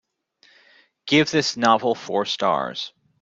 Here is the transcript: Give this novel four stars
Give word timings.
Give 1.05 1.29
this 1.29 1.55
novel 1.55 1.93
four 1.93 2.25
stars 2.25 2.91